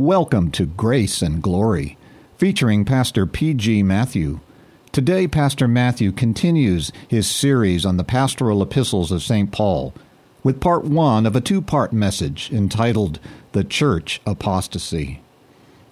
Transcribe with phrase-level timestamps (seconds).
[0.00, 1.98] Welcome to Grace and Glory,
[2.36, 3.82] featuring Pastor P.G.
[3.82, 4.38] Matthew.
[4.92, 9.50] Today, Pastor Matthew continues his series on the pastoral epistles of St.
[9.50, 9.92] Paul
[10.44, 13.18] with part one of a two part message entitled
[13.50, 15.20] The Church Apostasy.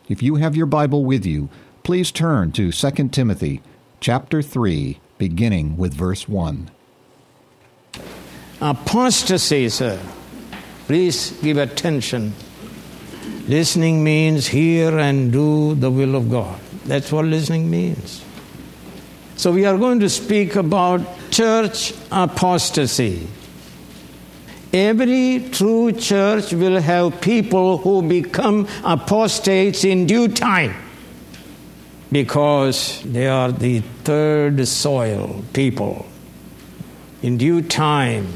[0.09, 1.48] If you have your Bible with you,
[1.82, 3.61] please turn to 2 Timothy
[3.98, 6.70] chapter 3, beginning with verse 1.
[8.61, 10.00] Apostasy, sir.
[10.86, 12.34] Please give attention.
[13.49, 16.59] Listening means hear and do the will of God.
[16.85, 18.25] That's what listening means.
[19.37, 21.00] So, we are going to speak about
[21.31, 23.29] church apostasy.
[24.73, 30.75] Every true church will have people who become apostates in due time
[32.11, 36.06] because they are the third soil people.
[37.23, 38.27] In due time,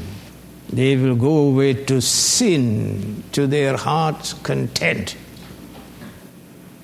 [0.73, 5.15] they will go away to sin to their heart's content.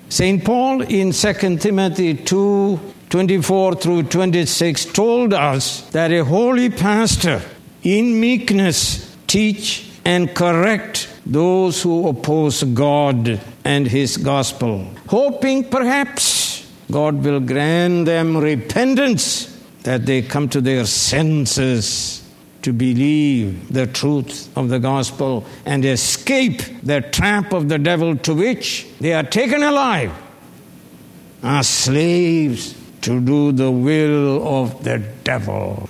[0.09, 0.43] St.
[0.43, 2.79] Paul in 2 Timothy 2
[3.09, 7.41] 24 through 26 told us that a holy pastor
[7.83, 17.23] in meekness teach and correct those who oppose God and his gospel, hoping perhaps God
[17.23, 22.26] will grant them repentance that they come to their senses
[22.67, 28.33] to believe the truth of the gospel and escape the trap of the devil to
[28.33, 30.11] which they are taken alive
[31.41, 35.87] as slaves to do the will of the devil.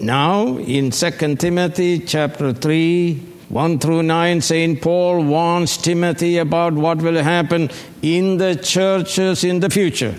[0.00, 3.16] Now, in 2 Timothy chapter 3,
[3.50, 4.80] 1 through 9, St.
[4.80, 7.68] Paul warns Timothy about what will happen
[8.00, 10.14] in the churches in the future.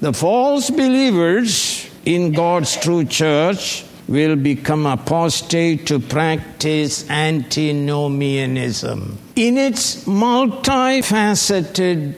[0.00, 1.75] The false believers
[2.06, 12.14] in God's true church will become apostate to practice antinomianism in its multifaceted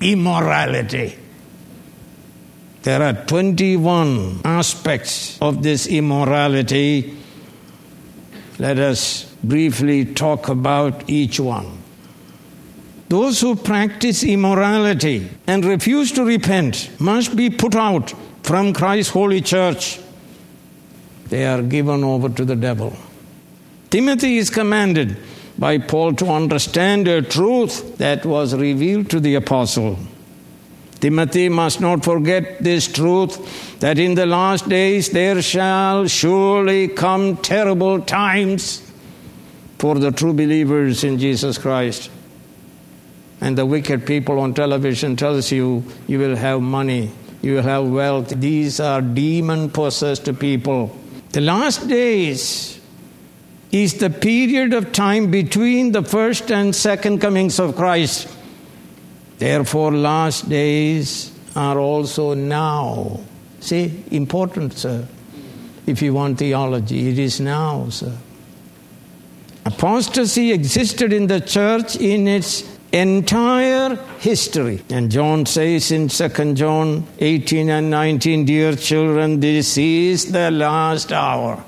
[0.00, 1.18] immorality.
[2.82, 7.16] There are 21 aspects of this immorality.
[8.58, 11.78] Let us briefly talk about each one.
[13.08, 19.40] Those who practice immorality and refuse to repent must be put out from Christ's holy
[19.40, 19.98] church,
[21.28, 22.94] they are given over to the devil.
[23.88, 25.16] Timothy is commanded
[25.58, 29.98] by Paul to understand a truth that was revealed to the apostle.
[31.00, 37.38] Timothy must not forget this truth that in the last days there shall surely come
[37.38, 38.82] terrible times
[39.78, 42.10] for the true believers in Jesus Christ.
[43.40, 47.10] And the wicked people on television tells you you will have money
[47.44, 48.28] you have wealth.
[48.28, 50.96] These are demon possessed people.
[51.32, 52.80] The last days
[53.70, 58.28] is the period of time between the first and second comings of Christ.
[59.38, 63.20] Therefore, last days are also now.
[63.60, 65.06] See, important, sir.
[65.86, 68.16] If you want theology, it is now, sir.
[69.66, 74.82] Apostasy existed in the church in its entire history.
[74.88, 81.12] And John says in 2 John 18 and 19, Dear children, this is the last
[81.12, 81.62] hour.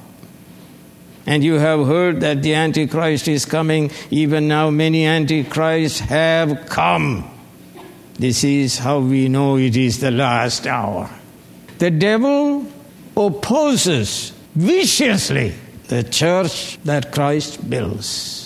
[1.27, 3.91] And you have heard that the Antichrist is coming.
[4.11, 7.29] Even now, many Antichrists have come.
[8.15, 11.11] This is how we know it is the last hour.
[11.79, 12.67] The devil
[13.17, 15.55] opposes viciously
[15.89, 18.46] the church that Christ builds.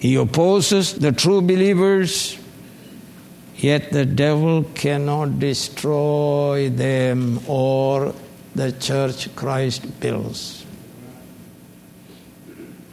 [0.00, 2.38] He opposes the true believers,
[3.56, 8.14] yet the devil cannot destroy them or
[8.54, 10.64] the church Christ builds.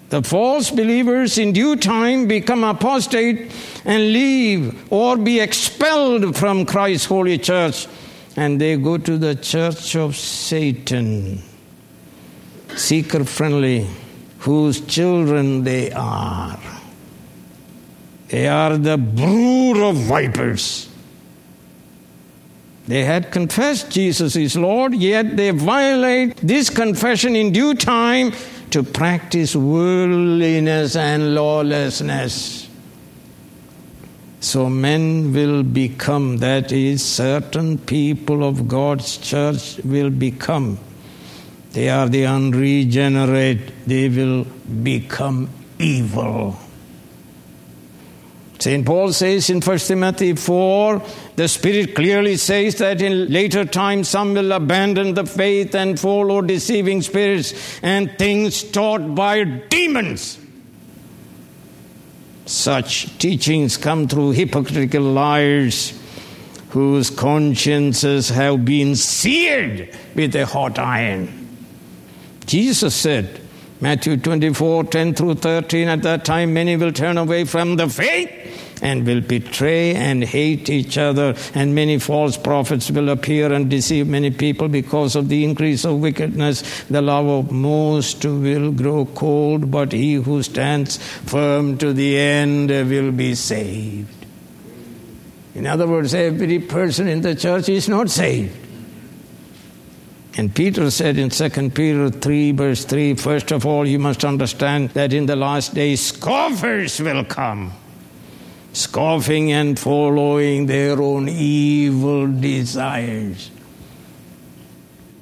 [0.09, 3.53] The false believers in due time become apostate
[3.85, 7.87] and leave or be expelled from Christ's holy church,
[8.35, 11.41] and they go to the church of Satan,
[12.75, 13.87] seeker friendly,
[14.39, 16.59] whose children they are.
[18.29, 20.89] They are the brood of vipers.
[22.87, 28.33] They had confessed Jesus is Lord, yet they violate this confession in due time
[28.71, 32.69] to practice worldliness and lawlessness.
[34.39, 40.79] So men will become, that is, certain people of God's church will become.
[41.71, 44.45] They are the unregenerate, they will
[44.83, 46.57] become evil.
[48.59, 48.85] St.
[48.85, 51.01] Paul says in 1 Timothy 4,
[51.35, 56.41] the Spirit clearly says that in later times some will abandon the faith and follow
[56.41, 60.39] deceiving spirits and things taught by demons.
[62.47, 65.93] Such teachings come through hypocritical liars
[66.69, 71.47] whose consciences have been seared with a hot iron.
[72.45, 73.41] Jesus said,
[73.79, 78.79] Matthew 24, 10 through 13, at that time many will turn away from the faith
[78.81, 84.07] and will betray and hate each other, and many false prophets will appear and deceive
[84.07, 86.83] many people because of the increase of wickedness.
[86.85, 92.69] The love of most will grow cold, but he who stands firm to the end
[92.69, 94.25] will be saved.
[95.53, 98.66] In other words, every person in the church is not saved.
[100.37, 104.91] And Peter said in 2 Peter 3, verse 3, first of all, you must understand
[104.91, 107.73] that in the last days scoffers will come,
[108.71, 113.49] scoffing and following their own evil desires.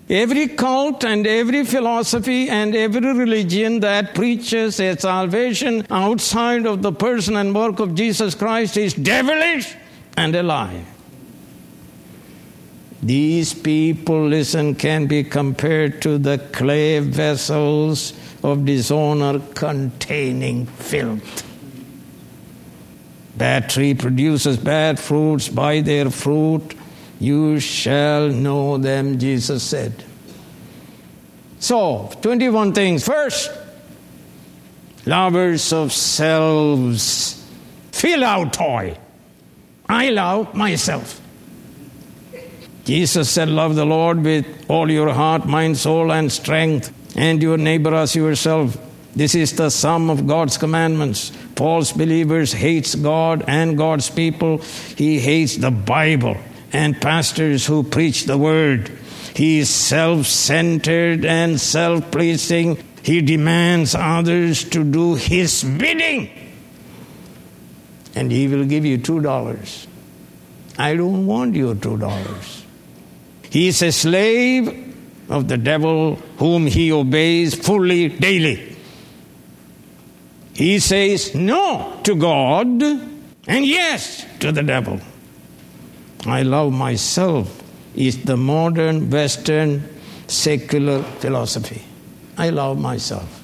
[0.09, 6.91] Every cult and every philosophy and every religion that preaches a salvation outside of the
[6.91, 9.73] person and work of Jesus Christ is devilish
[10.17, 10.83] and a lie.
[13.05, 21.43] These people, listen, can be compared to the clay vessels of dishonor containing filth.
[23.37, 25.49] Bad tree produces bad fruits.
[25.49, 26.73] By their fruit
[27.19, 30.03] you shall know them, Jesus said.
[31.59, 33.05] So, 21 things.
[33.05, 33.51] First,
[35.05, 37.47] lovers of selves.
[37.91, 38.97] Philautai.
[39.87, 41.21] I love myself.
[42.85, 47.57] Jesus said, Love the Lord with all your heart, mind, soul, and strength, and your
[47.57, 48.77] neighbor as yourself.
[49.15, 51.29] This is the sum of God's commandments.
[51.55, 54.59] False believers hates God and God's people.
[54.97, 56.37] He hates the Bible
[56.71, 58.89] and pastors who preach the word.
[59.35, 62.83] He is self-centered and self-pleasing.
[63.03, 66.29] He demands others to do his bidding
[68.15, 69.87] and he will give you two dollars.
[70.77, 72.64] I don't want your two dollars.
[73.55, 74.67] He is a slave
[75.29, 78.75] of the devil whom he obeys fully daily.
[80.53, 82.67] He says no to God
[83.47, 84.99] and yes to the devil.
[86.25, 87.63] I love myself
[87.95, 89.87] is the modern Western
[90.27, 91.81] secular philosophy.
[92.37, 93.41] I love myself.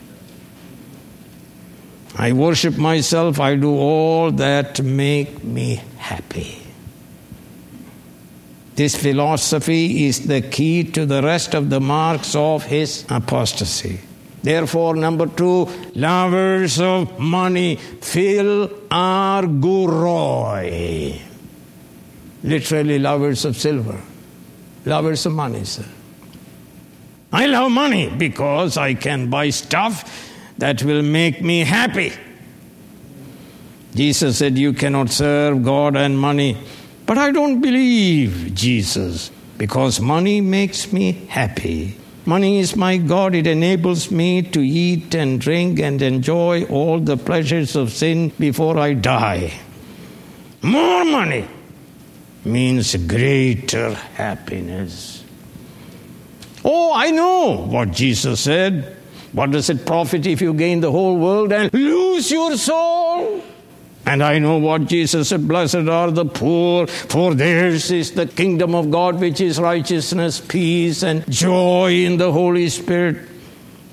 [2.18, 3.40] I worship myself.
[3.40, 6.61] I do all that make me happy.
[8.76, 14.00] This philosophy is the key to the rest of the marks of his apostasy.
[14.44, 20.02] Therefore, number two, lovers of money, phil arguroi.
[22.44, 24.02] Literally, lovers of silver,
[24.86, 25.86] lovers of money, sir.
[27.32, 32.12] I love money because I can buy stuff that will make me happy.
[33.94, 36.58] Jesus said, You cannot serve God and money.
[37.12, 41.98] But I don't believe Jesus because money makes me happy.
[42.26, 43.36] Money is my God.
[43.36, 48.80] It enables me to eat and drink and enjoy all the pleasures of sin before
[48.80, 49.60] I die.
[50.62, 51.50] More money
[52.46, 55.26] means greater happiness.
[56.64, 58.96] Oh, I know what Jesus said.
[59.34, 63.44] What does it profit if you gain the whole world and lose your soul?
[64.06, 68.74] And I know what Jesus said Blessed are the poor, for theirs is the kingdom
[68.74, 73.30] of God, which is righteousness, peace, and joy in the Holy Spirit.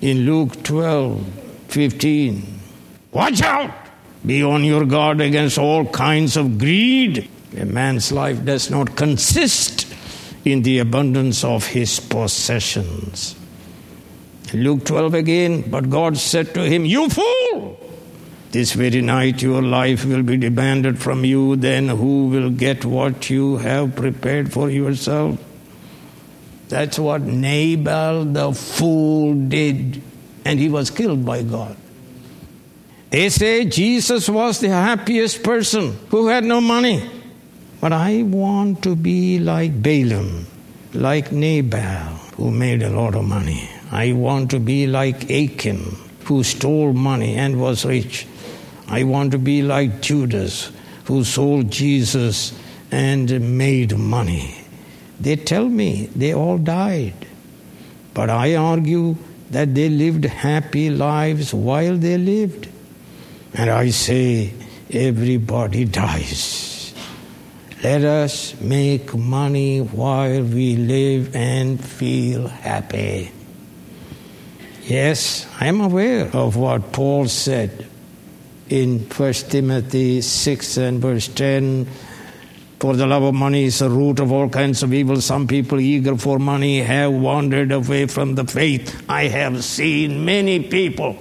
[0.00, 1.26] In Luke 12
[1.68, 2.60] 15.
[3.12, 3.74] Watch out!
[4.24, 7.28] Be on your guard against all kinds of greed.
[7.56, 9.86] A man's life does not consist
[10.44, 13.36] in the abundance of his possessions.
[14.54, 17.87] Luke 12 again, but God said to him, You fool!
[18.50, 23.28] This very night your life will be demanded from you, then who will get what
[23.28, 25.38] you have prepared for yourself?
[26.68, 30.02] That's what Nabal the fool did,
[30.44, 31.76] and he was killed by God.
[33.10, 37.08] They say Jesus was the happiest person who had no money.
[37.80, 40.46] But I want to be like Balaam,
[40.92, 43.68] like Nabal, who made a lot of money.
[43.92, 48.26] I want to be like Achan, who stole money and was rich.
[48.88, 50.72] I want to be like Judas,
[51.04, 52.58] who sold Jesus
[52.90, 54.54] and made money.
[55.20, 57.26] They tell me they all died.
[58.14, 59.16] But I argue
[59.50, 62.68] that they lived happy lives while they lived.
[63.54, 64.54] And I say,
[64.90, 66.94] everybody dies.
[67.82, 73.30] Let us make money while we live and feel happy.
[74.84, 77.87] Yes, I am aware of what Paul said
[78.68, 81.86] in 1 Timothy 6 and verse 10.
[82.80, 85.20] For the love of money is the root of all kinds of evil.
[85.20, 89.04] Some people eager for money have wandered away from the faith.
[89.08, 91.18] I have seen many people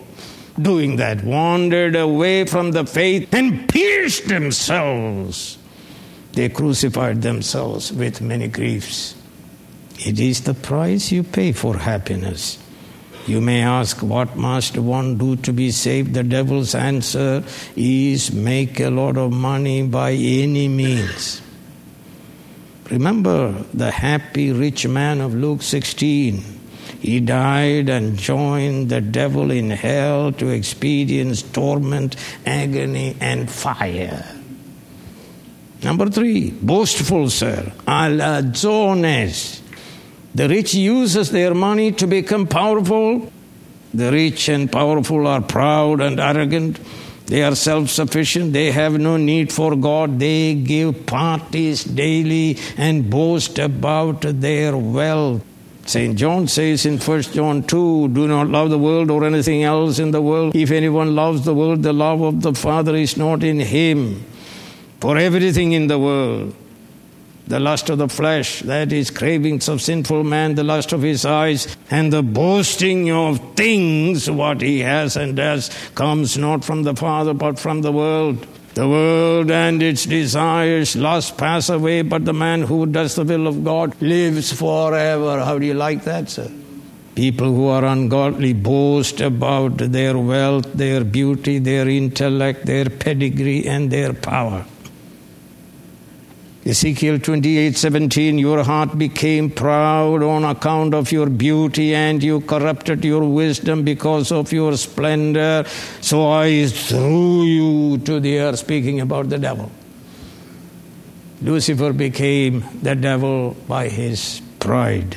[0.62, 5.58] doing that, wandered away from the faith and pierced themselves.
[6.34, 9.16] They crucified themselves with many griefs.
[10.00, 12.60] It is the price you pay for happiness.
[13.28, 16.14] You may ask, what must one do to be saved?
[16.14, 17.44] The devil's answer
[17.76, 21.42] is make a lot of money by any means.
[22.90, 26.42] Remember the happy rich man of Luke 16.
[27.02, 32.16] He died and joined the devil in hell to experience torment,
[32.46, 34.24] agony, and fire.
[35.84, 37.74] Number three, boastful, sir.
[37.86, 39.67] Alazones.
[40.38, 43.32] The rich uses their money to become powerful.
[43.92, 46.80] The rich and powerful are proud and arrogant.
[47.26, 48.54] They are self sufficient.
[48.54, 50.20] They have no need for God.
[50.20, 55.42] They give parties daily and boast about their wealth.
[55.88, 56.16] St.
[56.16, 60.12] John says in 1 John 2 Do not love the world or anything else in
[60.12, 60.56] the world.
[60.56, 64.24] If anyone loves the world, the love of the Father is not in him.
[65.00, 66.54] For everything in the world,
[67.48, 71.26] the lust of the flesh, that is cravings of sinful man, the lust of his
[71.26, 76.96] eyes, and the boasting of things, what he has and does, comes not from the
[76.96, 78.46] Father, but from the world.
[78.74, 83.48] The world and its desires, lust pass away, but the man who does the will
[83.48, 85.44] of God lives forever.
[85.44, 86.52] How do you like that, sir?
[87.16, 93.90] People who are ungodly boast about their wealth, their beauty, their intellect, their pedigree, and
[93.90, 94.64] their power.
[96.68, 103.06] Ezekiel 28 17, your heart became proud on account of your beauty, and you corrupted
[103.06, 105.64] your wisdom because of your splendor.
[106.02, 109.72] So I threw you to the earth, speaking about the devil.
[111.42, 115.16] Lucifer became the devil by his pride.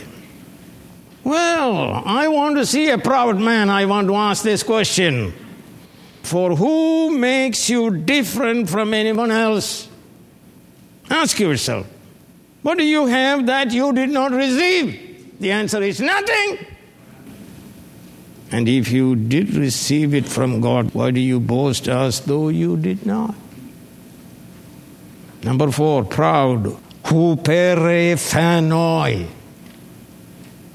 [1.25, 3.69] Well, I want to see a proud man.
[3.71, 5.33] I want to ask this question
[6.23, 9.90] For who makes you different from anyone else?
[11.11, 11.89] Ask yourself,
[12.63, 15.41] what do you have that you did not receive?
[15.41, 16.67] The answer is nothing.
[18.53, 22.77] And if you did receive it from God, why do you boast as though you
[22.77, 23.35] did not?
[25.43, 26.77] Number four, proud.
[27.05, 29.27] Huperephanoi.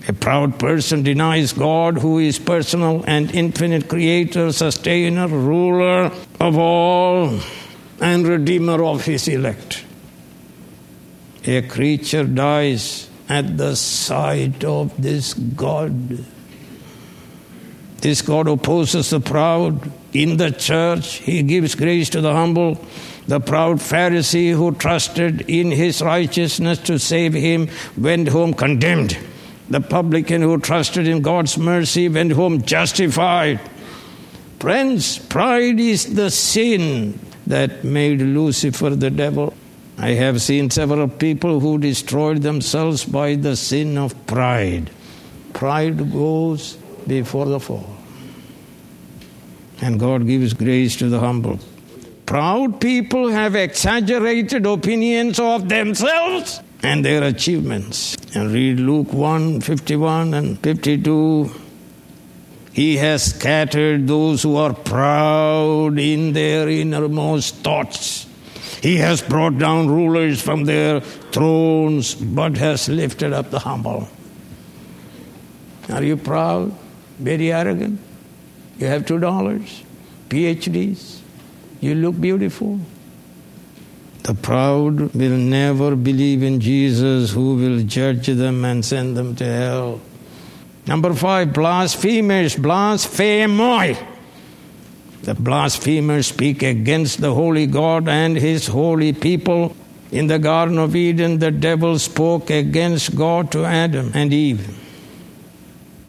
[0.07, 7.39] A proud person denies God, who is personal and infinite creator, sustainer, ruler of all,
[8.01, 9.85] and redeemer of his elect
[11.45, 16.25] a creature dies at the sight of this God.
[18.01, 19.91] This God opposes the proud.
[20.13, 22.83] In the church, he gives grace to the humble.
[23.27, 29.17] The proud Pharisee who trusted in his righteousness to save him went home condemned.
[29.69, 33.59] The publican who trusted in God's mercy went home justified.
[34.59, 39.53] Friends, pride is the sin that made Lucifer the devil.
[39.97, 44.89] I have seen several people who destroyed themselves by the sin of pride.
[45.53, 46.73] Pride goes
[47.07, 47.89] before the fall.
[49.81, 51.59] And God gives grace to the humble.
[52.25, 58.17] Proud people have exaggerated opinions of themselves and their achievements.
[58.35, 61.51] And read Luke 1 51 and 52.
[62.73, 68.27] He has scattered those who are proud in their innermost thoughts.
[68.81, 74.07] He has brought down rulers from their thrones, but has lifted up the humble.
[75.89, 76.75] Are you proud?
[77.19, 77.99] Very arrogant?
[78.77, 79.83] You have two dollars,
[80.29, 81.19] PhDs,
[81.79, 82.79] you look beautiful.
[84.23, 89.45] The proud will never believe in Jesus, who will judge them and send them to
[89.45, 90.01] hell.
[90.87, 94.14] Number five, blasphemers, blasphemoi.
[95.25, 99.75] The blasphemers speak against the holy God and his holy people.
[100.11, 104.79] In the Garden of Eden, the devil spoke against God to Adam and Eve.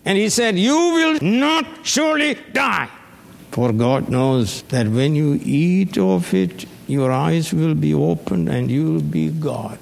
[0.04, 2.90] And he said, You will not surely die.
[3.52, 8.70] For God knows that when you eat of it, your eyes will be opened and
[8.70, 9.78] you will be God.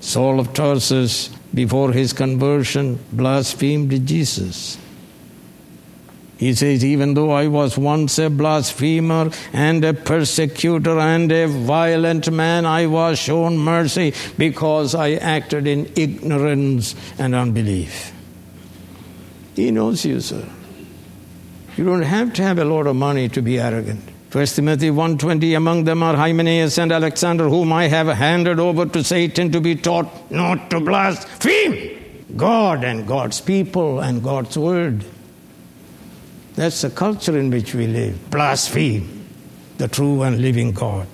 [0.00, 4.76] Saul of Tarsus, before his conversion, blasphemed Jesus.
[6.38, 12.30] He says, Even though I was once a blasphemer and a persecutor and a violent
[12.30, 18.12] man, I was shown mercy because I acted in ignorance and unbelief.
[19.54, 20.46] He knows you, sir.
[21.76, 24.02] You don't have to have a lot of money to be arrogant.
[24.32, 29.02] 1 Timothy 1.20, among them are Hymenaeus and Alexander, whom I have handed over to
[29.02, 31.96] Satan to be taught not to blaspheme
[32.36, 35.04] God and God's people and God's word.
[36.56, 38.30] That's the culture in which we live.
[38.30, 39.16] Blaspheme
[39.78, 41.06] the true and living God.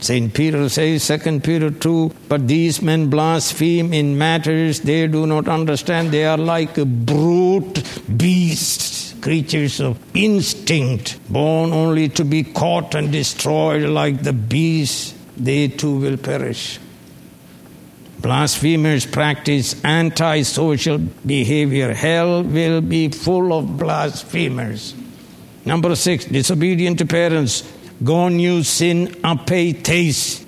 [0.00, 0.34] St.
[0.34, 6.10] Peter says, 2 Peter 2, but these men blaspheme in matters they do not understand.
[6.10, 7.82] They are like a brute
[8.14, 15.14] beasts, creatures of instinct, born only to be caught and destroyed like the beasts.
[15.38, 16.78] They too will perish.
[18.24, 21.92] Blasphemers practice antisocial behavior.
[21.92, 24.94] Hell will be full of blasphemers.
[25.66, 27.70] Number six, disobedient to parents
[28.02, 30.42] Gonu sin apetes.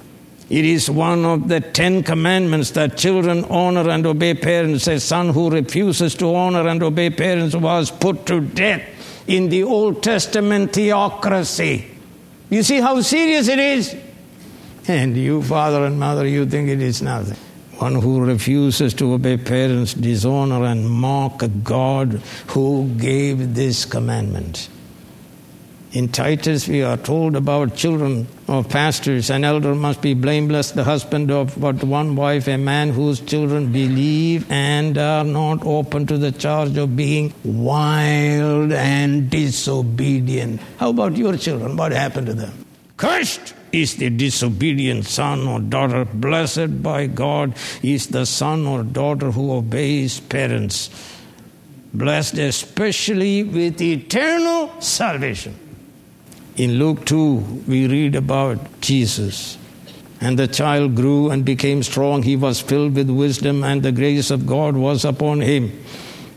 [0.48, 4.86] It is one of the Ten Commandments that children honor and obey parents.
[4.86, 8.88] A son who refuses to honor and obey parents was put to death
[9.26, 11.90] in the Old Testament theocracy.
[12.48, 13.94] You see how serious it is?
[14.88, 17.36] And you, father and mother, you think it is nothing.
[17.78, 24.70] One who refuses to obey parents dishonor and mock God who gave this commandment.
[25.92, 29.30] In Titus, we are told about children of pastors.
[29.30, 33.72] An elder must be blameless, the husband of but one wife, a man whose children
[33.72, 40.60] believe and are not open to the charge of being wild and disobedient.
[40.78, 41.76] How about your children?
[41.76, 42.66] What happened to them?
[42.96, 46.04] Cursed is the disobedient son or daughter.
[46.04, 50.90] Blessed by God is the son or daughter who obeys parents.
[51.92, 55.54] Blessed especially with eternal salvation.
[56.56, 59.58] In Luke 2, we read about Jesus.
[60.20, 62.22] And the child grew and became strong.
[62.22, 65.70] He was filled with wisdom, and the grace of God was upon him.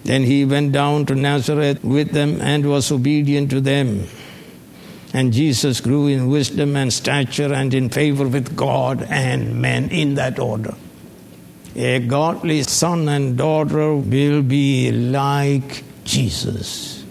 [0.03, 4.07] Then he went down to Nazareth with them and was obedient to them.
[5.13, 10.15] And Jesus grew in wisdom and stature and in favor with God and men in
[10.15, 10.75] that order.
[11.75, 17.03] A godly son and daughter will be like Jesus.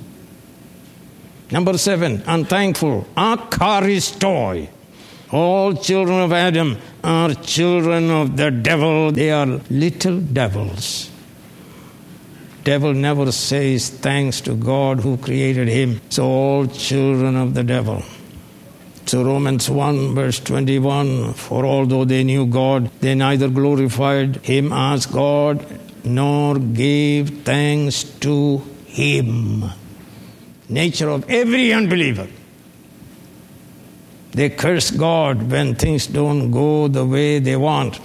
[1.51, 4.69] Number seven, unthankful, akaristoi.
[5.31, 9.13] All children of Adam are children of the devil.
[9.13, 11.11] They are little devils.
[12.69, 16.03] The devil never says thanks to God who created him.
[16.11, 18.03] So all children of the devil.
[19.07, 25.07] So Romans 1 verse 21, for although they knew God, they neither glorified him as
[25.07, 25.65] God
[26.05, 29.65] nor gave thanks to him
[30.69, 32.29] nature of every unbeliever.
[34.33, 37.99] They curse God when things don't go the way they want.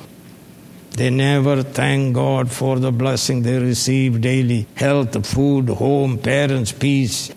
[0.93, 7.31] They never thank God for the blessing they receive daily health, food, home, parents, peace.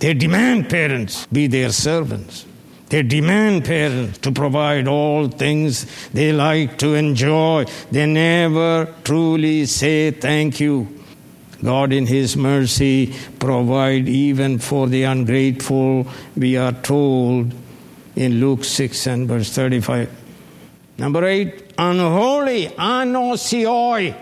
[0.00, 2.44] They demand parents be their servants.
[2.88, 7.66] They demand parents to provide all things they like to enjoy.
[7.92, 10.88] They never truly say thank you.
[11.62, 17.54] God, in His mercy, provide even for the ungrateful, we are told
[18.16, 20.21] in Luke 6 and verse 35.
[20.98, 24.14] Number 8, unholy, anosioi.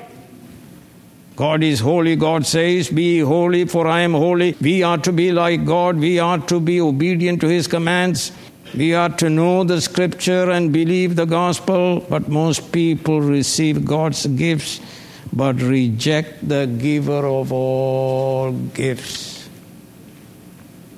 [1.37, 2.17] God is holy.
[2.17, 4.57] God says, Be holy, for I am holy.
[4.61, 5.97] We are to be like God.
[5.97, 8.33] We are to be obedient to His commands.
[8.75, 14.27] We are to know the scripture and believe the gospel, but most people receive God's
[14.27, 14.81] gifts
[15.33, 19.49] but reject the giver of all gifts.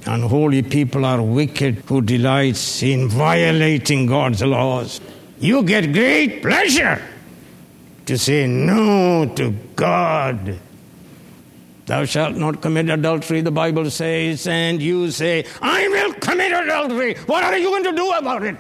[0.06, 5.00] Unholy people are wicked who delights in violating God's laws.
[5.42, 7.02] You get great pleasure
[8.07, 10.57] to say no to God.
[11.87, 17.14] Thou shalt not commit adultery, the Bible says, and you say, I will commit adultery.
[17.26, 18.57] What are you going to do about it?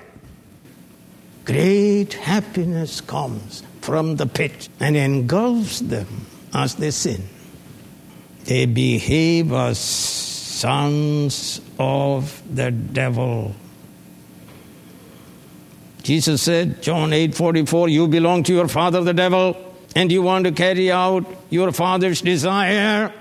[1.44, 7.22] Great happiness comes from the pit and engulfs them as they sin.
[8.46, 13.54] They behave as sons of the devil.
[16.02, 19.56] Jesus said, John 8 44, you belong to your father, the devil,
[19.94, 23.12] and you want to carry out your father's desire.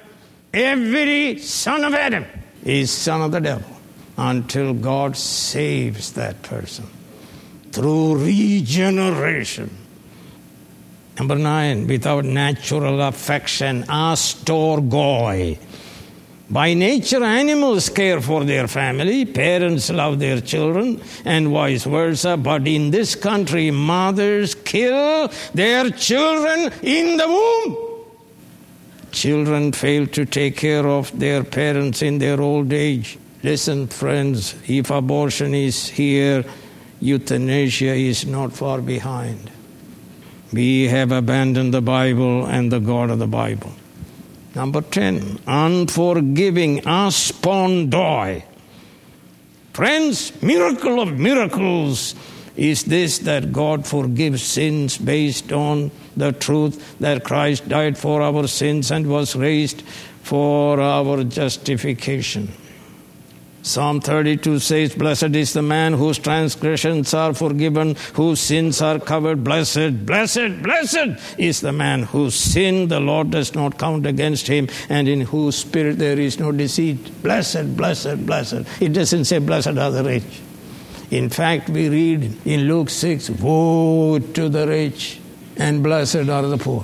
[0.54, 2.26] Every son of Adam
[2.64, 3.78] is son of the devil
[4.18, 6.88] until God saves that person
[7.72, 9.78] through regeneration.
[11.18, 15.60] Number nine, without natural affection, astorgoi.
[16.52, 22.36] By nature, animals care for their family, parents love their children, and vice versa.
[22.36, 27.78] But in this country, mothers kill their children in the womb.
[29.12, 33.18] Children fail to take care of their parents in their old age.
[33.44, 36.44] Listen, friends, if abortion is here,
[37.00, 39.50] euthanasia is not far behind.
[40.52, 43.72] We have abandoned the Bible and the God of the Bible.
[44.54, 48.44] Number 10, unforgiving aspondoi.
[49.74, 52.16] Friends, miracle of miracles
[52.58, 58.46] is this that God forgives sins based on the truth that Christ died for our
[58.48, 59.84] sins and was raised
[60.24, 62.52] for our justification.
[63.64, 69.44] Psalm 32 says, Blessed is the man whose transgressions are forgiven, whose sins are covered.
[69.44, 74.68] Blessed, blessed, blessed is the man whose sin the Lord does not count against him,
[74.90, 77.22] and in whose spirit there is no deceit.
[77.22, 78.66] Blessed, blessed, blessed.
[78.82, 80.42] It doesn't say, Blessed are the rich.
[81.12, 85.20] In fact, we read in Luke 6, Woe to the rich,
[85.58, 86.84] and blessed are the poor.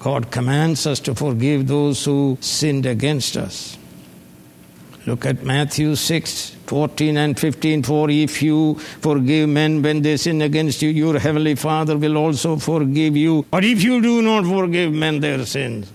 [0.00, 3.77] God commands us to forgive those who sinned against us.
[5.08, 7.82] Look at Matthew 6, 14 and 15.
[7.82, 12.56] For if you forgive men when they sin against you, your heavenly Father will also
[12.56, 13.46] forgive you.
[13.50, 15.90] But if you do not forgive men their sins,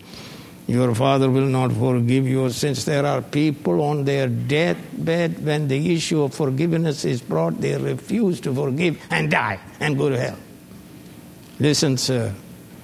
[0.66, 2.86] your Father will not forgive your sins.
[2.86, 8.42] There are people on their deathbed when the issue of forgiveness is brought, they refuse
[8.42, 10.40] to forgive and die and go to hell.
[11.60, 12.34] Listen, sir,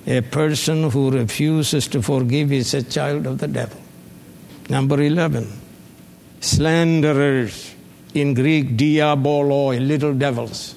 [0.06, 3.82] a person who refuses to forgive is a child of the devil.
[4.70, 5.69] Number 11
[6.40, 7.76] slanderers,
[8.14, 10.76] in Greek, diaboloi, little devils.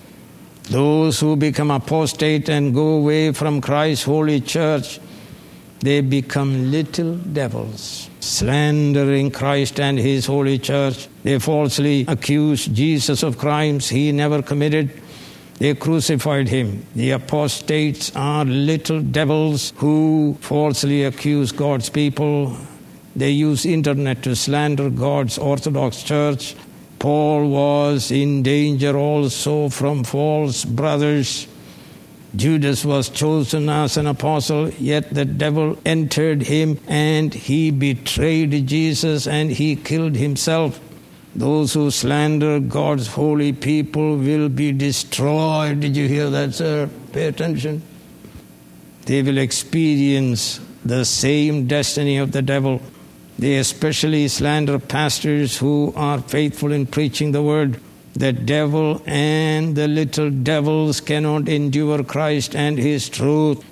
[0.64, 5.00] Those who become apostate and go away from Christ's holy church,
[5.80, 11.08] they become little devils, slandering Christ and his holy church.
[11.24, 15.00] They falsely accuse Jesus of crimes he never committed.
[15.58, 16.86] They crucified him.
[16.94, 22.56] The apostates are little devils who falsely accuse God's people
[23.14, 26.54] they use internet to slander God's Orthodox Church.
[26.98, 31.48] Paul was in danger also from false brothers.
[32.34, 39.26] Judas was chosen as an apostle, yet the devil entered him and he betrayed Jesus
[39.26, 40.80] and he killed himself.
[41.34, 45.80] Those who slander God's holy people will be destroyed.
[45.80, 46.88] Did you hear that, sir?
[47.12, 47.82] Pay attention.
[49.06, 52.80] They will experience the same destiny of the devil.
[53.42, 57.80] They especially slander pastors who are faithful in preaching the word.
[58.14, 63.64] The devil and the little devils cannot endure Christ and his truth.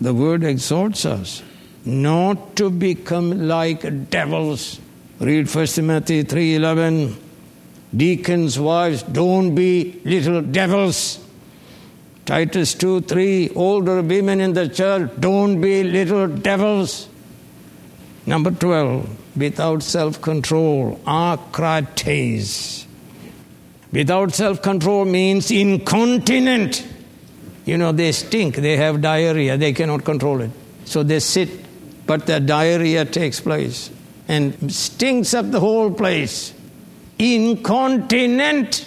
[0.00, 1.42] The word exhorts us
[1.84, 4.78] not to become like devils.
[5.18, 7.16] Read 1 Timothy 3:11.
[7.92, 11.18] Deacons' wives, don't be little devils.
[12.26, 17.08] Titus 2 3, older women in the church, don't be little devils.
[18.26, 22.86] Number 12, without self control, akrates.
[23.92, 26.86] Without self control means incontinent.
[27.64, 30.50] You know, they stink, they have diarrhea, they cannot control it.
[30.84, 31.48] So they sit,
[32.06, 33.90] but the diarrhea takes place
[34.28, 36.54] and stinks up the whole place.
[37.18, 38.86] Incontinent.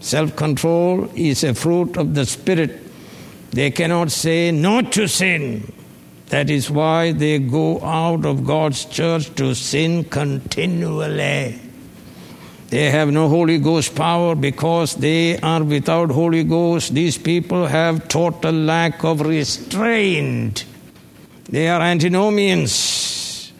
[0.00, 2.80] Self control is a fruit of the Spirit.
[3.50, 5.72] They cannot say not to sin.
[6.32, 11.60] That is why they go out of God's church to sin continually.
[12.70, 16.94] They have no Holy Ghost power because they are without Holy Ghost.
[16.94, 20.64] These people have total lack of restraint.
[21.50, 23.52] They are antinomians.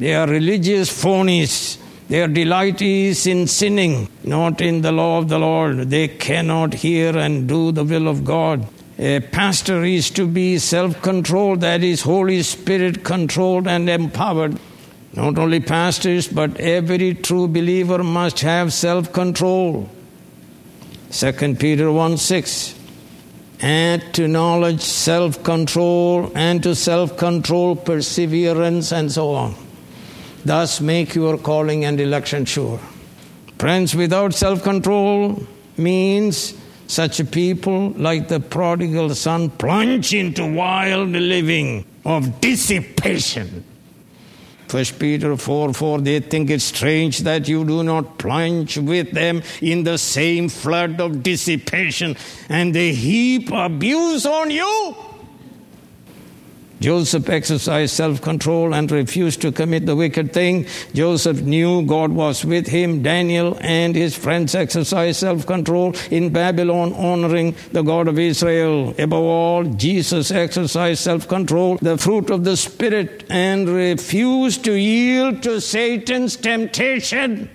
[0.00, 1.78] They are religious phonies.
[2.08, 5.88] Their delight is in sinning, not in the law of the Lord.
[5.88, 8.66] They cannot hear and do the will of God.
[8.98, 14.58] A pastor is to be self controlled, that is, Holy Spirit controlled and empowered.
[15.12, 19.88] Not only pastors, but every true believer must have self control.
[21.12, 22.74] 2 Peter 1 6.
[23.60, 29.54] Add to knowledge self control, and to self control perseverance, and so on.
[30.44, 32.80] Thus, make your calling and election sure.
[33.58, 36.54] Friends, without self control means
[36.88, 43.62] such people, like the prodigal son, plunge into wild living of dissipation.
[44.68, 49.42] First Peter 4 4, they think it strange that you do not plunge with them
[49.62, 52.16] in the same flood of dissipation,
[52.48, 54.96] and they heap abuse on you.
[56.80, 60.66] Joseph exercised self control and refused to commit the wicked thing.
[60.94, 63.02] Joseph knew God was with him.
[63.02, 68.94] Daniel and his friends exercised self control in Babylon, honoring the God of Israel.
[68.98, 75.42] Above all, Jesus exercised self control, the fruit of the Spirit, and refused to yield
[75.42, 77.50] to Satan's temptation.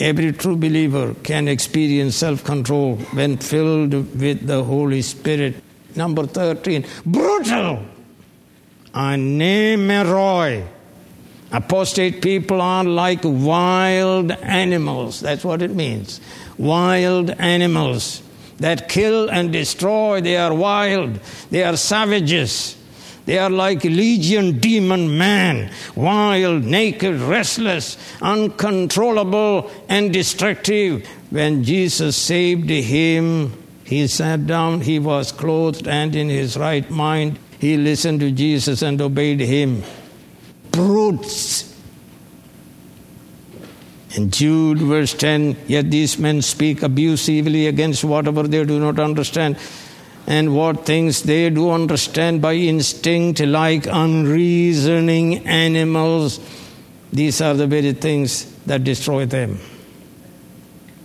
[0.00, 5.61] Every true believer can experience self control when filled with the Holy Spirit.
[5.96, 7.84] Number 13, brutal.
[8.94, 10.66] Anemeroi.
[11.50, 15.20] Apostate people are like wild animals.
[15.20, 16.20] That's what it means.
[16.56, 18.22] Wild animals
[18.58, 20.20] that kill and destroy.
[20.20, 21.20] They are wild.
[21.50, 22.76] They are savages.
[23.24, 31.06] They are like legion demon man, wild, naked, restless, uncontrollable, and destructive.
[31.30, 37.38] When Jesus saved him, he sat down, he was clothed and in his right mind.
[37.58, 39.82] He listened to Jesus and obeyed him.
[40.70, 41.68] Brutes.
[44.14, 49.56] In Jude, verse 10, yet these men speak abusively against whatever they do not understand
[50.26, 56.40] and what things they do understand by instinct, like unreasoning animals.
[57.12, 59.58] These are the very things that destroy them.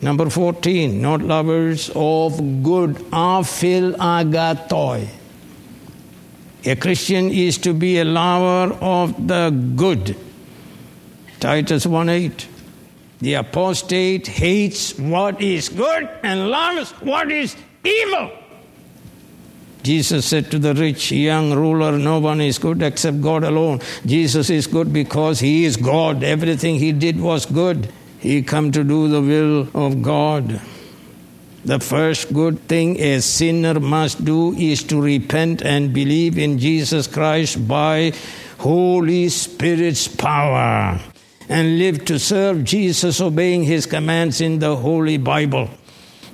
[0.01, 5.07] Number 14, not lovers of good, aphilagathoi.
[6.65, 10.15] A Christian is to be a lover of the good.
[11.39, 12.47] Titus 1 8.
[13.19, 18.31] The apostate hates what is good and loves what is evil.
[19.81, 23.79] Jesus said to the rich young ruler, No one is good except God alone.
[24.05, 26.23] Jesus is good because He is God.
[26.23, 27.91] Everything He did was good.
[28.19, 30.61] He come to do the will of God.
[31.65, 37.07] The first good thing a sinner must do is to repent and believe in Jesus
[37.07, 38.13] Christ by
[38.59, 40.99] Holy Spirit's power
[41.49, 45.69] and live to serve Jesus, obeying His commands in the Holy Bible.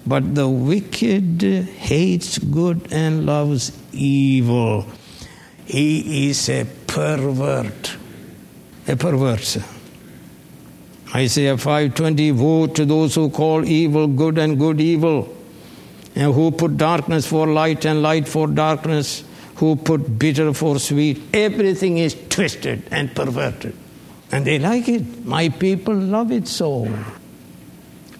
[0.05, 4.85] But the wicked hates good and loves evil.
[5.65, 7.97] He is a pervert.
[8.87, 9.57] A perverse.
[11.15, 15.31] Isaiah 5:20 Woe to those who call evil good and good evil,
[16.15, 19.23] and who put darkness for light and light for darkness,
[19.55, 21.21] who put bitter for sweet.
[21.33, 23.75] Everything is twisted and perverted.
[24.31, 25.25] And they like it.
[25.25, 26.87] My people love it so.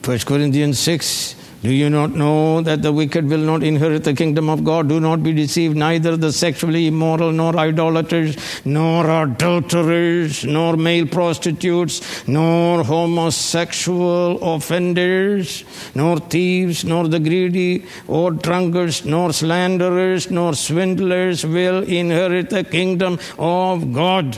[0.03, 4.49] 1 Corinthians 6 do you not know that the wicked will not inherit the kingdom
[4.49, 4.89] of God?
[4.89, 12.27] Do not be deceived, neither the sexually immoral, nor idolaters, nor adulterers, nor male prostitutes,
[12.27, 15.63] nor homosexual offenders,
[15.95, 23.17] nor thieves, nor the greedy, or drunkards, nor slanderers, nor swindlers will inherit the kingdom
[23.39, 24.37] of God.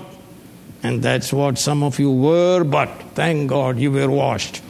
[0.83, 4.61] And that's what some of you were, but thank God you were washed.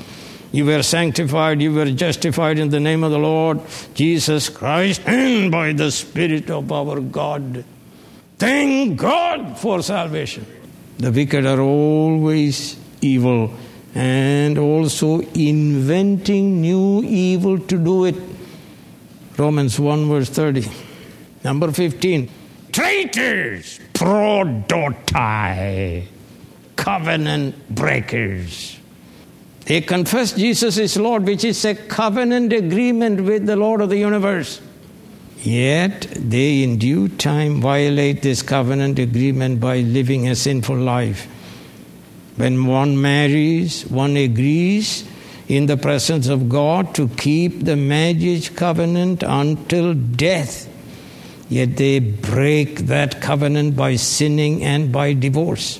[0.55, 3.59] You were sanctified, you were justified in the name of the Lord
[3.93, 7.65] Jesus Christ and by the Spirit of our God.
[8.37, 10.45] Thank God for salvation.
[10.97, 13.53] The wicked are always evil
[13.93, 18.15] and also inventing new evil to do it.
[19.35, 20.71] Romans 1, verse 30.
[21.43, 22.29] Number 15.
[22.71, 24.95] Traitors, prodotai,
[26.77, 28.79] covenant breakers.
[29.65, 33.97] They confess Jesus is Lord, which is a covenant agreement with the Lord of the
[33.97, 34.62] universe.
[35.41, 41.28] Yet they, in due time, violate this covenant agreement by living a sinful life.
[42.36, 45.08] When one marries, one agrees
[45.47, 50.69] in the presence of God to keep the marriage covenant until death.
[51.49, 55.80] Yet they break that covenant by sinning and by divorce.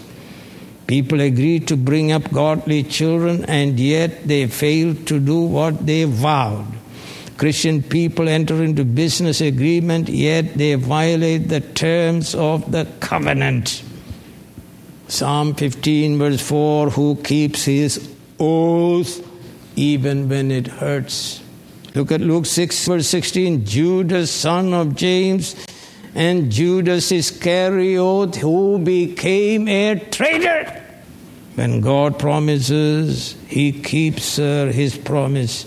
[0.88, 6.04] People agree to bring up godly children, and yet they fail to do what they
[6.04, 6.68] vowed.
[7.38, 13.84] Christian people enter into business agreement, yet they violate the terms of the covenant.
[15.08, 19.26] Psalm 15, verse 4 Who keeps his oath
[19.76, 21.42] even when it hurts?
[21.94, 23.66] Look at Luke 6, verse 16.
[23.66, 25.56] Judas, son of James,
[26.16, 30.82] and Judas Iscariot, who became a traitor.
[31.56, 35.66] When God promises, He keeps uh, His promise.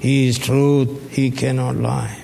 [0.00, 2.18] He is truth, He cannot lie.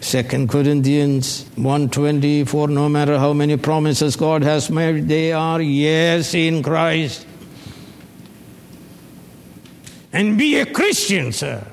[0.00, 6.34] Second Corinthians 120, for no matter how many promises God has made, they are yes
[6.34, 7.26] in Christ.
[10.12, 11.66] And be a Christian, sir.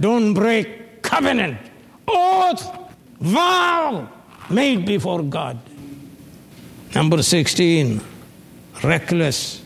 [0.00, 1.58] Don't break covenant,
[2.08, 2.83] oath,
[3.24, 4.08] vow,
[4.50, 5.58] made before God.
[6.94, 8.00] Number 16,
[8.82, 9.62] reckless.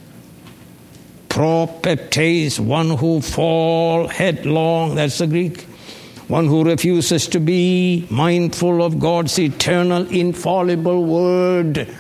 [1.29, 5.63] Propetes, one who fall headlong, that's the Greek.
[6.29, 11.97] One who refuses to be mindful of God's eternal, infallible word.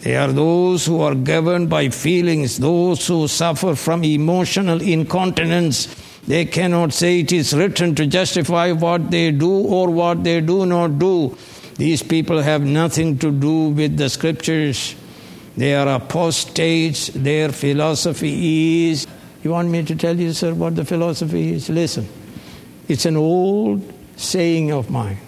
[0.00, 5.86] They are those who are governed by feelings, those who suffer from emotional incontinence.
[6.26, 10.64] They cannot say it is written to justify what they do or what they do
[10.66, 11.36] not do.
[11.76, 14.94] These people have nothing to do with the scriptures.
[15.56, 17.08] They are apostates.
[17.08, 19.06] Their philosophy is.
[19.42, 21.68] You want me to tell you, sir, what the philosophy is?
[21.68, 22.08] Listen.
[22.88, 25.18] It's an old saying of mine.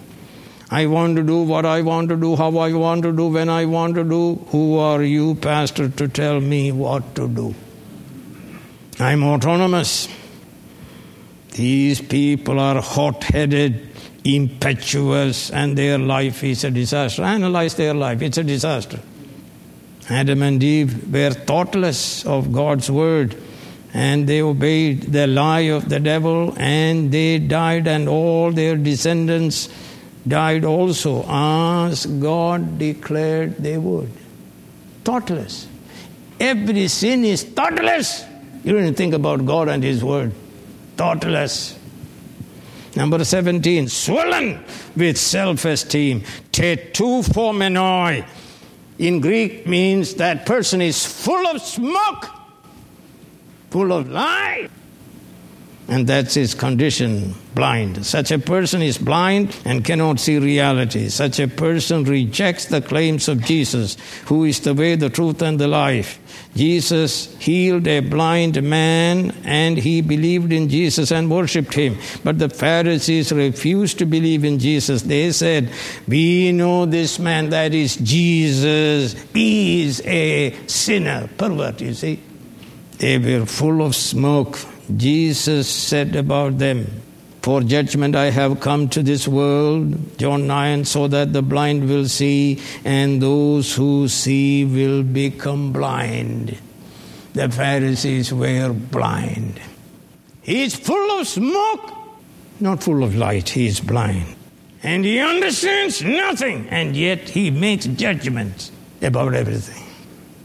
[0.69, 3.49] I want to do what I want to do, how I want to do, when
[3.49, 4.35] I want to do.
[4.47, 7.53] Who are you, Pastor, to tell me what to do?
[8.99, 10.07] I'm autonomous.
[11.55, 13.87] These people are hot headed,
[14.25, 17.23] impetuous, and their life is a disaster.
[17.23, 18.99] Analyze their life, it's a disaster.
[20.09, 23.35] Adam and Eve were thoughtless of God's word
[23.93, 29.69] and they obeyed the lie of the devil and they died and all their descendants
[30.27, 34.11] died also as God declared they would.
[35.05, 35.67] Thoughtless.
[36.39, 38.25] Every sin is thoughtless.
[38.65, 40.33] You don't think about God and His Word.
[40.95, 41.77] Thoughtless.
[42.95, 44.63] Number 17, swollen
[44.95, 46.21] with self esteem.
[46.51, 48.25] Tetuphomenoi.
[48.99, 52.35] In Greek means that person is full of smoke
[53.75, 54.71] full of life.
[55.87, 58.03] And that's his condition, blind.
[58.07, 61.09] Such a person is blind and cannot see reality.
[61.09, 63.95] Such a person rejects the claims of Jesus,
[64.25, 66.19] who is the way, the truth, and the life.
[66.55, 71.97] Jesus healed a blind man and he believed in Jesus and worshipped him.
[72.23, 75.03] But the Pharisees refused to believe in Jesus.
[75.03, 75.71] They said,
[76.07, 82.19] We know this man, that is Jesus, he is a sinner, pervert, you see.
[82.97, 84.57] They were full of smoke.
[84.95, 87.01] Jesus said about them,
[87.41, 92.07] For judgment I have come to this world, John 9, so that the blind will
[92.07, 96.57] see, and those who see will become blind.
[97.33, 99.59] The Pharisees were blind.
[100.41, 101.91] He's full of smoke,
[102.59, 103.49] not full of light.
[103.49, 104.35] He is blind.
[104.83, 108.71] And he understands nothing, and yet he makes judgments
[109.01, 109.83] about everything.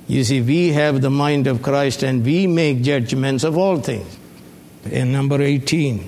[0.09, 4.19] You see, we have the mind of Christ and we make judgments of all things.
[4.85, 6.05] In number 18,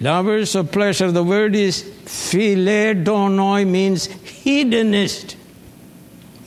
[0.00, 5.36] lovers of pleasure, the word is philedonoi, means hedonist.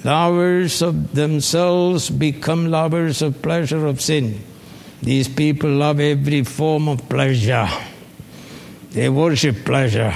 [0.04, 4.44] Lovers of themselves become lovers of pleasure of sin.
[5.02, 7.70] These people love every form of pleasure.
[8.92, 10.14] They worship pleasure.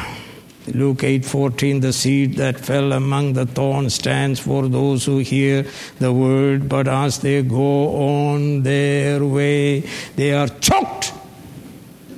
[0.73, 5.65] Luke 8:14 the seed that fell among the thorns stands for those who hear
[5.99, 9.79] the word but as they go on their way
[10.17, 11.06] they are choked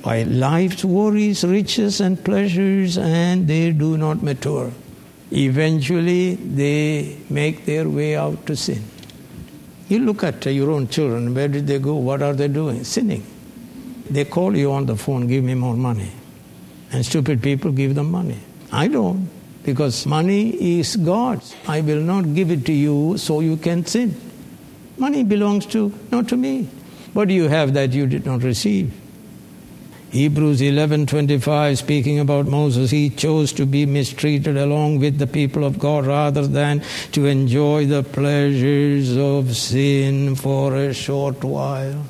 [0.02, 4.70] by life's worries riches and pleasures and they do not mature
[5.32, 8.82] eventually they make their way out to sin
[9.88, 13.24] you look at your own children where did they go what are they doing sinning
[14.08, 16.10] they call you on the phone give me more money
[16.92, 18.38] and stupid people give them money.
[18.72, 19.28] I don't,
[19.64, 21.54] because money is God's.
[21.66, 24.14] I will not give it to you so you can sin.
[24.98, 26.68] Money belongs to not to me.
[27.12, 28.92] What do you have that you did not receive?
[30.10, 35.78] Hebrews 11:25 speaking about Moses he chose to be mistreated along with the people of
[35.78, 42.04] God rather than to enjoy the pleasures of sin for a short while.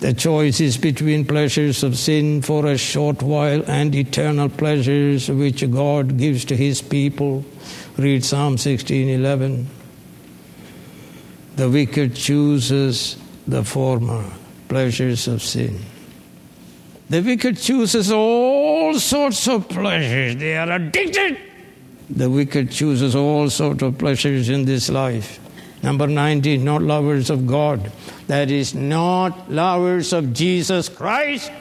[0.00, 5.70] The choice is between pleasures of sin for a short while and eternal pleasures which
[5.70, 7.44] God gives to his people.
[7.96, 9.68] Read Psalm 16:11.
[11.54, 14.24] The wicked chooses the former
[14.68, 15.78] pleasures of sin.
[17.08, 20.36] The wicked chooses all sorts of pleasures.
[20.36, 21.38] They are addicted.
[22.10, 25.40] The wicked chooses all sorts of pleasures in this life.
[25.82, 27.92] Number 19, not lovers of God.
[28.26, 31.52] That is, not lovers of Jesus Christ.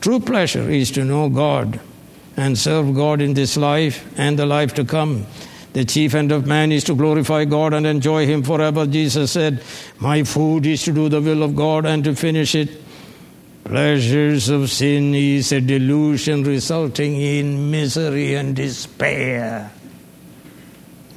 [0.00, 1.80] True pleasure is to know God
[2.36, 5.26] and serve God in this life and the life to come.
[5.72, 8.86] The chief end of man is to glorify God and enjoy Him forever.
[8.86, 9.62] Jesus said,
[9.98, 12.70] My food is to do the will of God and to finish it.
[13.68, 19.70] Pleasures of sin is a delusion resulting in misery and despair.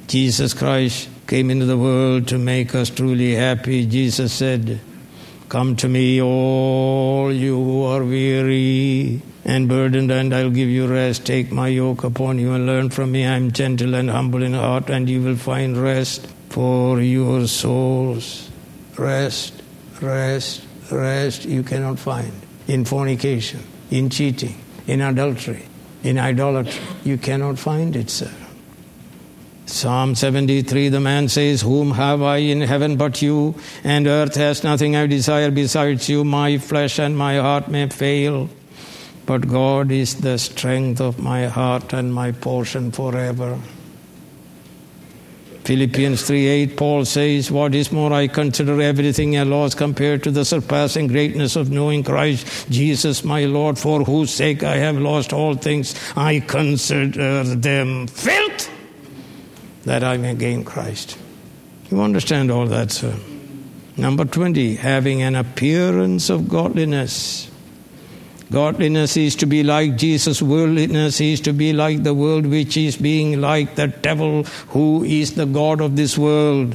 [0.06, 3.86] Jesus Christ came into the world to make us truly happy.
[3.86, 4.82] Jesus said,
[5.48, 11.24] Come to me, all you who are weary and burdened, and I'll give you rest.
[11.24, 13.26] Take my yoke upon you and learn from me.
[13.26, 18.50] I'm gentle and humble in heart, and you will find rest for your souls.
[18.98, 19.62] Rest,
[20.02, 25.66] rest, rest you cannot find in fornication, in cheating, in adultery,
[26.02, 26.82] in idolatry.
[27.04, 28.30] You cannot find it, sir.
[29.66, 33.54] Psalm 73, the man says, Whom have I in heaven but you?
[33.84, 36.24] And earth has nothing I desire besides you.
[36.24, 38.50] My flesh and my heart may fail,
[39.24, 43.58] but God is the strength of my heart and my portion forever.
[45.72, 50.30] Philippians 3 8, Paul says, What is more, I consider everything a loss compared to
[50.30, 55.32] the surpassing greatness of knowing Christ Jesus my Lord, for whose sake I have lost
[55.32, 55.94] all things.
[56.14, 58.70] I consider them filth
[59.84, 61.16] that I may gain Christ.
[61.90, 63.16] You understand all that, sir?
[63.96, 67.50] Number 20, having an appearance of godliness.
[68.52, 70.42] Godliness is to be like Jesus.
[70.42, 75.34] Worldliness is to be like the world, which is being like the devil, who is
[75.34, 76.74] the God of this world.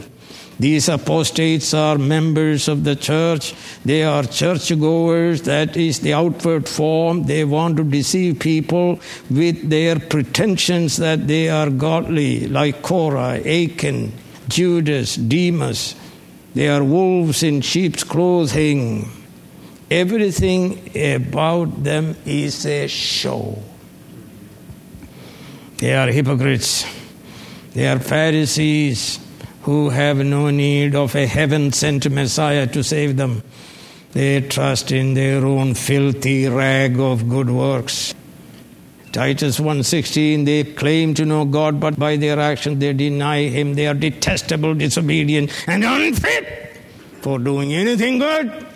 [0.59, 3.53] These apostates are members of the church.
[3.86, 5.43] They are churchgoers.
[5.43, 7.25] That is the outward form.
[7.25, 8.99] They want to deceive people
[9.30, 14.13] with their pretensions that they are godly, like Korah, Achan,
[14.47, 15.93] Judas, Demas.
[16.55, 19.11] They are wolves in sheep's clothing.
[19.89, 23.57] Everything about them is a show.
[25.77, 26.85] They are hypocrites.
[27.73, 29.19] They are Pharisees
[29.61, 33.43] who have no need of a heaven sent Messiah to save them.
[34.11, 38.13] They trust in their own filthy rag of good works.
[39.13, 43.88] Titus 1:16 they claim to know God but by their actions they deny him they
[43.88, 46.77] are detestable disobedient and unfit
[47.21, 48.67] for doing anything good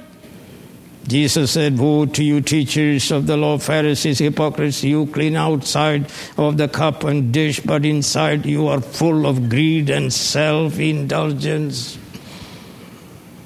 [1.07, 4.83] Jesus said, Woe to you, teachers of the law, Pharisees, hypocrites!
[4.83, 9.89] You clean outside of the cup and dish, but inside you are full of greed
[9.89, 11.97] and self indulgence.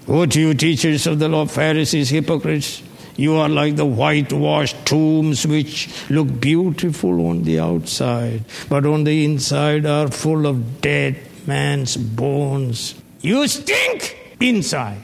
[0.06, 2.84] Woe to you, teachers of the law, Pharisees, hypocrites!
[3.18, 9.24] You are like the whitewashed tombs which look beautiful on the outside, but on the
[9.24, 12.96] inside are full of dead man's bones.
[13.22, 15.02] You stink inside.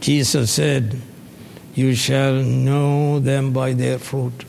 [0.00, 1.00] Jesus said,
[1.74, 4.44] You shall know them by their fruit.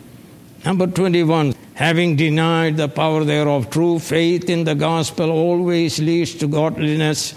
[0.65, 1.55] Number 21.
[1.75, 7.35] Having denied the power thereof, true faith in the gospel always leads to godliness.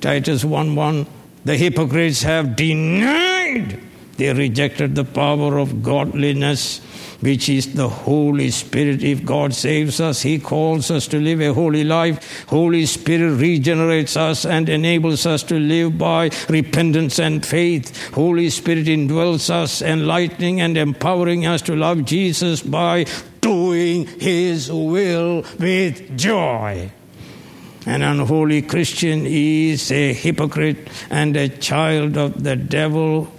[0.00, 1.06] Titus 1 1.
[1.44, 3.80] The hypocrites have denied,
[4.16, 6.80] they rejected the power of godliness
[7.20, 9.02] which is the Holy Spirit.
[9.02, 12.44] If God saves us, He calls us to live a holy life.
[12.48, 18.12] Holy Spirit regenerates us and enables us to live by repentance and faith.
[18.14, 23.06] Holy Spirit indwells us, enlightening and empowering us to love Jesus by
[23.40, 26.90] doing His will with joy.
[27.86, 33.32] An unholy Christian is a hypocrite and a child of the devil.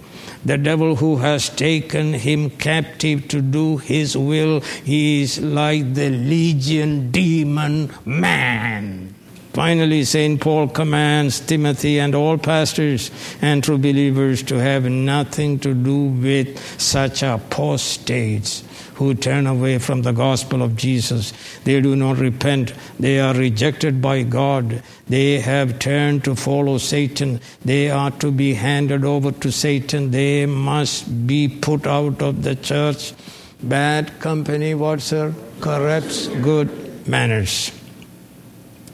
[0.44, 6.10] The devil who has taken him captive to do his will he is like the
[6.10, 9.14] legion demon man.
[9.52, 10.40] Finally, St.
[10.40, 13.10] Paul commands Timothy and all pastors
[13.42, 18.62] and true believers to have nothing to do with such apostates
[18.98, 21.32] who turn away from the gospel of Jesus.
[21.62, 22.72] They do not repent.
[22.98, 24.82] They are rejected by God.
[25.08, 27.40] They have turned to follow Satan.
[27.64, 30.10] They are to be handed over to Satan.
[30.10, 33.14] They must be put out of the church.
[33.62, 35.32] Bad company, what, sir?
[35.60, 37.70] Corrupts good manners.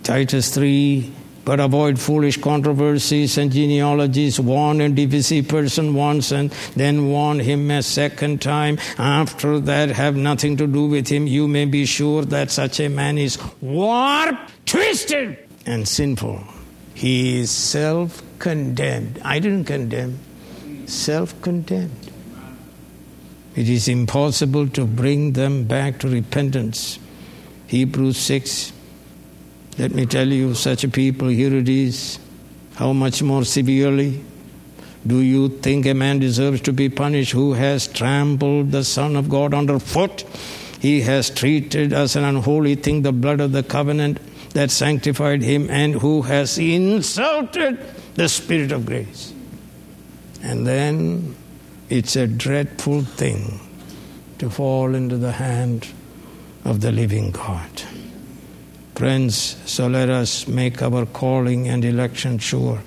[0.02, 1.12] Titus 3
[1.44, 4.40] but avoid foolish controversies and genealogies.
[4.40, 8.78] Warn a divisive person once and then warn him a second time.
[8.98, 11.26] After that, have nothing to do with him.
[11.26, 16.44] You may be sure that such a man is warped, twisted, and sinful.
[16.94, 19.20] He is self condemned.
[19.24, 20.18] I didn't condemn,
[20.86, 22.10] self condemned.
[23.56, 26.98] It is impossible to bring them back to repentance.
[27.68, 28.72] Hebrews 6
[29.76, 32.18] let me tell you, such a people, here it is.
[32.76, 34.24] How much more severely
[35.06, 39.28] do you think a man deserves to be punished who has trampled the Son of
[39.28, 40.24] God underfoot?
[40.80, 44.18] He has treated as an unholy thing the blood of the covenant
[44.52, 47.78] that sanctified him, and who has insulted
[48.14, 49.32] the Spirit of grace.
[50.42, 51.34] And then
[51.90, 53.60] it's a dreadful thing
[54.38, 55.88] to fall into the hand
[56.64, 57.82] of the living God.
[58.94, 62.80] Friends, so let us make our calling and election sure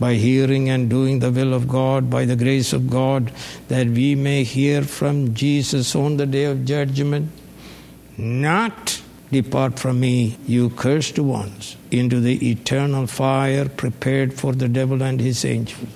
[0.00, 3.30] by hearing and doing the will of God, by the grace of God,
[3.68, 7.30] that we may hear from Jesus on the day of judgment.
[8.16, 15.02] Not depart from me, you cursed ones, into the eternal fire prepared for the devil
[15.02, 15.90] and his angels.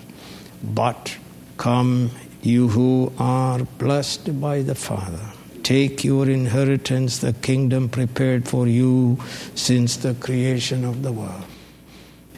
[0.63, 1.17] But
[1.57, 2.11] come,
[2.43, 5.38] you who are blessed by the Father.
[5.69, 9.19] Take your inheritance, the kingdom prepared for you
[9.55, 11.45] since the creation of the world.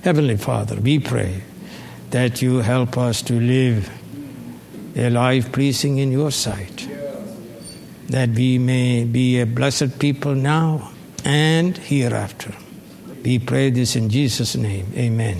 [0.03, 1.45] Heavenly Father, we pray
[2.11, 3.89] that you help us to live
[4.97, 6.89] a life pleasing in your sight,
[8.09, 10.91] that we may be a blessed people now
[11.25, 12.53] and hereafter.
[13.23, 14.93] We pray this in Jesus' name.
[14.97, 15.39] Amen.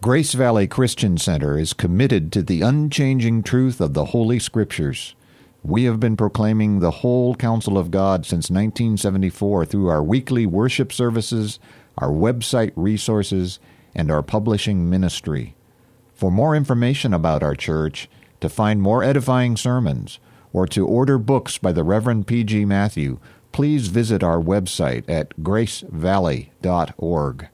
[0.00, 5.16] Grace Valley Christian Center is committed to the unchanging truth of the Holy Scriptures.
[5.62, 10.92] We have been proclaiming the whole counsel of God since 1974 through our weekly worship
[10.92, 11.58] services,
[11.98, 13.58] our website resources,
[13.94, 15.54] and our publishing ministry.
[16.14, 18.08] For more information about our church,
[18.40, 20.18] to find more edifying sermons,
[20.52, 22.64] or to order books by the Reverend P.G.
[22.64, 23.18] Matthew,
[23.52, 27.48] please visit our website at gracevalley.org.